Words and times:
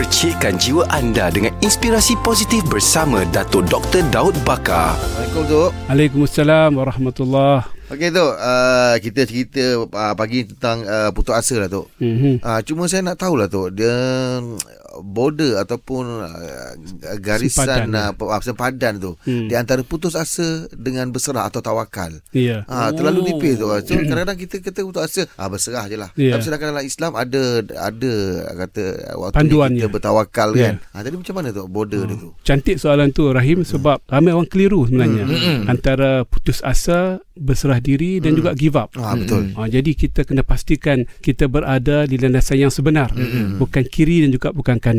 Percikkan 0.00 0.56
jiwa 0.56 0.88
anda 0.88 1.28
dengan 1.28 1.52
inspirasi 1.60 2.16
positif 2.24 2.64
bersama 2.72 3.20
Dato' 3.28 3.60
Dr. 3.60 4.00
Daud 4.08 4.32
Bakar. 4.48 4.96
Assalamualaikum 4.96 5.42
tu. 5.44 5.62
Waalaikumsalam 5.92 6.70
warahmatullahi 6.72 7.68
Okey 7.92 8.08
tu, 8.08 8.24
uh, 8.24 8.96
kita 8.96 9.28
cerita 9.28 9.76
uh, 9.76 10.14
pagi 10.16 10.48
tentang 10.48 10.88
uh, 10.88 11.12
putus 11.12 11.36
asa 11.36 11.60
lah 11.60 11.68
tu. 11.68 11.84
mm-hmm. 12.00 12.40
Uh, 12.40 12.60
cuma 12.64 12.88
saya 12.88 13.04
nak 13.04 13.20
tahulah 13.20 13.44
tu 13.44 13.68
dia 13.68 13.92
border 15.02 15.58
ataupun 15.58 16.04
uh, 16.20 16.72
garisan 17.16 17.66
Sempadan, 17.66 17.88
uh, 17.90 18.12
uh, 18.14 18.40
sempadan 18.40 18.94
tu 18.96 19.12
Hmm. 19.20 19.46
di 19.46 19.54
antara 19.54 19.80
putus 19.80 20.14
asa 20.14 20.40
dengan 20.70 21.08
berserah 21.08 21.44
atau 21.44 21.58
tawakal. 21.58 22.20
Ya 22.30 22.62
Ha, 22.64 22.90
terlalu 22.90 23.30
nipis 23.30 23.56
tu. 23.56 23.66
So, 23.66 23.76
kadang-kadang 23.76 24.38
kita 24.38 24.60
kata 24.60 24.80
putus 24.82 25.02
asa, 25.04 25.22
ah 25.34 25.46
berserah 25.46 25.84
je 25.86 25.96
lah. 25.96 26.10
Ya. 26.14 26.32
Tapi 26.32 26.42
sedangkan 26.42 26.68
dalam 26.70 26.84
Islam 26.84 27.12
ada 27.14 27.42
ada 27.80 28.12
kata 28.58 28.82
waktu 29.16 29.34
Panduannya. 29.34 29.80
kita 29.80 29.88
bertawakal 29.90 30.48
kan. 30.52 30.74
Ha, 30.86 31.00
jadi 31.00 31.16
macam 31.16 31.34
mana 31.34 31.48
tu 31.50 31.64
border 31.66 32.02
dia 32.04 32.16
tu? 32.16 32.30
Cantik 32.42 32.76
soalan 32.76 33.10
tu 33.10 33.28
Rahim 33.28 33.62
sebab 33.62 34.02
ramai 34.06 34.30
orang 34.30 34.46
keliru 34.46 34.84
sebenarnya 34.84 35.24
antara 35.66 36.22
putus 36.22 36.60
asa, 36.60 37.18
berserah 37.32 37.78
diri 37.78 38.18
dan 38.18 38.34
juga 38.34 38.52
give 38.52 38.74
up. 38.74 38.92
Ha, 38.94 39.16
betul. 39.16 39.52
Ha, 39.54 39.66
jadi 39.66 39.90
kita 39.92 40.22
kena 40.22 40.42
pastikan 40.42 41.04
kita 41.18 41.46
berada 41.46 42.04
di 42.04 42.16
landasan 42.16 42.58
yang 42.58 42.70
sebenar, 42.70 43.08
bukan 43.56 43.84
kiri 43.84 44.22
dan 44.22 44.30
juga 44.30 44.50
bukan 44.50 44.76
kanan. 44.76 44.89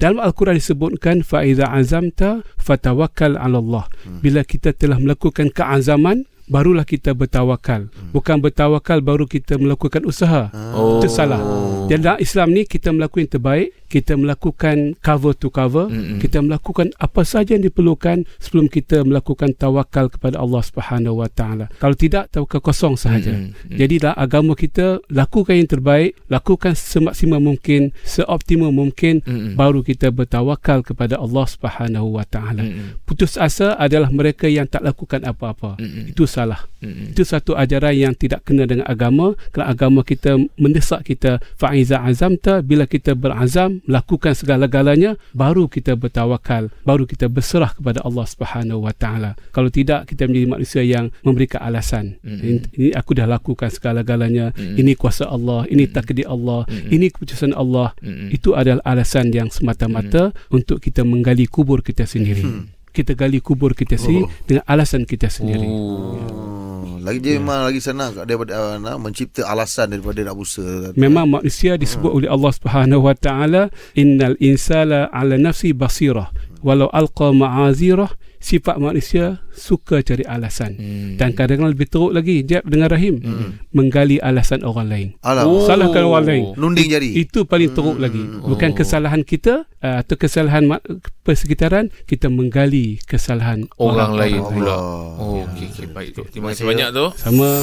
Dalam 0.00 0.20
Al-Quran 0.22 0.56
disebutkan 0.56 1.20
faiza 1.26 1.68
azamta 1.68 2.44
fatawakkal 2.56 3.36
'ala 3.36 3.58
Allah. 3.60 3.84
Bila 4.22 4.42
kita 4.42 4.72
telah 4.72 4.96
melakukan 5.00 5.52
keazaman 5.52 6.24
barulah 6.46 6.86
kita 6.86 7.12
bertawakal. 7.12 7.90
Bukan 8.14 8.38
bertawakal 8.38 9.02
baru 9.02 9.26
kita 9.26 9.58
melakukan 9.58 10.06
usaha. 10.06 10.50
Oh. 10.72 11.02
Itu 11.02 11.10
salah. 11.10 11.42
Dan 11.90 12.02
dalam 12.02 12.18
Islam 12.22 12.54
ni 12.54 12.62
kita 12.66 12.94
melakukan 12.94 13.26
yang 13.26 13.32
terbaik, 13.38 13.66
kita 13.86 14.18
melakukan 14.18 14.98
cover 15.00 15.32
to 15.32 15.48
cover, 15.48 15.86
Mm-mm. 15.86 16.18
kita 16.18 16.42
melakukan 16.42 16.90
apa 16.98 17.22
saja 17.22 17.54
yang 17.54 17.64
diperlukan 17.64 18.26
sebelum 18.42 18.66
kita 18.66 19.06
melakukan 19.06 19.54
tawakal 19.54 20.10
kepada 20.10 20.42
Allah 20.42 20.62
Subhanahu 20.62 21.22
Wa 21.22 21.30
Taala. 21.30 21.66
Kalau 21.78 21.96
tidak 21.96 22.34
tawakal 22.34 22.60
kosong 22.60 22.94
sahaja. 22.98 23.32
Mm-mm. 23.32 23.78
Jadi 23.78 24.02
dalam 24.02 24.18
agama 24.18 24.52
kita 24.58 25.00
lakukan 25.08 25.54
yang 25.54 25.70
terbaik, 25.70 26.18
lakukan 26.26 26.74
semaksimal 26.74 27.38
mungkin, 27.38 27.94
seoptimum 28.02 28.74
mungkin 28.74 29.22
Mm-mm. 29.22 29.54
baru 29.54 29.80
kita 29.86 30.10
bertawakal 30.10 30.82
kepada 30.82 31.16
Allah 31.16 31.46
Subhanahu 31.46 32.18
Wa 32.18 32.26
Taala. 32.26 32.66
Mm-mm. 32.66 33.02
Putus 33.06 33.38
asa 33.38 33.78
adalah 33.78 34.10
mereka 34.10 34.50
yang 34.50 34.66
tak 34.66 34.82
lakukan 34.82 35.22
apa-apa. 35.22 35.78
Mm-mm. 35.78 36.10
Itu 36.10 36.26
salah. 36.26 36.66
Mm-mm. 36.82 37.14
Itu 37.14 37.22
satu 37.22 37.54
ajaran 37.54 37.94
yang 37.94 38.14
tidak 38.18 38.42
kena 38.42 38.66
dengan 38.66 38.86
agama 38.90 39.38
kerana 39.54 39.72
agama 39.72 40.00
kita 40.02 40.36
mendesak 40.56 41.06
kita 41.06 41.38
faiza 41.56 42.00
azamta 42.00 42.64
bila 42.64 42.88
kita 42.88 43.12
berazam 43.12 43.75
melakukan 43.84 44.32
segala-galanya 44.32 45.20
baru 45.36 45.68
kita 45.68 45.92
bertawakal 45.94 46.72
baru 46.88 47.04
kita 47.04 47.28
berserah 47.28 47.76
kepada 47.76 48.00
Allah 48.00 48.24
Subhanahu 48.24 48.88
wa 48.88 48.94
taala 48.96 49.36
kalau 49.52 49.68
tidak 49.68 50.08
kita 50.08 50.24
menjadi 50.24 50.46
manusia 50.48 50.82
yang 50.86 51.12
memberikan 51.20 51.60
alasan 51.60 52.16
Mm-mm. 52.24 52.64
ini, 52.72 52.90
aku 52.96 53.12
dah 53.12 53.28
lakukan 53.28 53.68
segala-galanya 53.68 54.56
Mm-mm. 54.56 54.80
ini 54.80 54.96
kuasa 54.96 55.28
Allah 55.28 55.68
ini 55.68 55.84
takdir 55.86 56.24
Allah 56.24 56.64
Mm-mm. 56.64 56.88
ini 56.88 57.06
keputusan 57.12 57.52
Allah 57.52 57.92
Mm-mm. 58.00 58.32
itu 58.32 58.56
adalah 58.56 58.80
alasan 58.86 59.28
yang 59.34 59.52
semata-mata 59.52 60.32
untuk 60.48 60.80
kita 60.80 61.04
menggali 61.04 61.44
kubur 61.44 61.84
kita 61.84 62.08
sendiri 62.08 62.64
kita 62.96 63.12
gali 63.12 63.44
kubur 63.44 63.76
kita 63.76 64.00
sendiri 64.00 64.24
Oh. 64.24 64.32
dengan 64.48 64.64
alasan 64.64 65.04
kita 65.04 65.28
sendiri 65.28 65.68
Oh. 65.68 66.55
Lagi 67.06 67.22
dia 67.22 67.38
memang 67.38 67.70
lagi 67.70 67.78
senang 67.78 68.18
daripada 68.26 68.50
uh, 68.58 68.74
nak 68.82 68.98
mencipta 68.98 69.46
alasan 69.46 69.94
daripada 69.94 70.26
nak 70.26 70.34
berusaha. 70.34 70.90
Memang 70.98 71.30
manusia 71.38 71.78
disebut 71.78 72.10
oleh 72.10 72.26
Allah 72.26 72.50
Subhanahu 72.50 73.06
Wa 73.06 73.14
Taala 73.14 73.70
innal 73.94 74.34
insala 74.42 75.06
ala 75.14 75.38
nafsi 75.38 75.70
basirah 75.70 76.34
walau 76.66 76.90
alqa 76.90 77.30
ma'azirah 77.30 78.10
sifat 78.38 78.76
manusia 78.76 79.24
suka 79.50 80.02
cari 80.02 80.22
alasan 80.24 80.76
Hmm. 80.76 81.14
dan 81.16 81.32
kadang-kadang 81.32 81.72
lebih 81.72 81.86
teruk 81.86 82.10
lagi 82.10 82.42
Jeb 82.42 82.62
dengan 82.64 82.86
Rahim 82.88 83.16
menggali 83.70 84.18
alasan 84.18 84.60
orang 84.62 84.86
lain 84.86 85.08
Alam. 85.20 85.46
Oh. 85.46 85.64
salahkan 85.64 86.02
orang 86.04 86.24
lain 86.24 86.42
Nunding 86.54 86.88
jari. 86.88 87.16
itu 87.16 87.42
paling 87.42 87.70
teruk 87.70 87.96
lagi 87.96 88.20
bukan 88.40 88.70
Oh. 88.70 88.76
kesalahan 88.76 89.22
kita 89.22 89.64
uh, 89.80 90.02
atau 90.02 90.14
kesalahan 90.14 90.66
ma- 90.66 90.84
persekitaran 91.22 91.88
kita 92.04 92.26
menggali 92.28 92.98
kesalahan 93.00 93.64
Orang 93.76 94.14
lain 94.14 94.38
Allah. 94.38 94.52
pula. 94.52 94.76
Oh, 95.16 95.42
okey 95.48 95.66
okey 95.68 95.86
baik 95.88 96.08
tu. 96.12 96.22
Terima 96.28 96.50
kasih 96.50 96.66
banyak 96.66 96.88
tu. 96.92 97.06
sama 97.16 97.62